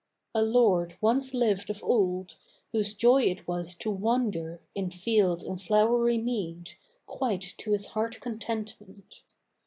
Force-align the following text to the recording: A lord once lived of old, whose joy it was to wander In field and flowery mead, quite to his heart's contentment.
A 0.33 0.41
lord 0.41 0.97
once 0.99 1.31
lived 1.31 1.69
of 1.69 1.83
old, 1.83 2.35
whose 2.71 2.95
joy 2.95 3.21
it 3.21 3.47
was 3.47 3.75
to 3.75 3.91
wander 3.91 4.59
In 4.73 4.89
field 4.89 5.43
and 5.43 5.61
flowery 5.61 6.17
mead, 6.17 6.71
quite 7.05 7.53
to 7.59 7.71
his 7.73 7.85
heart's 7.89 8.17
contentment. 8.17 9.21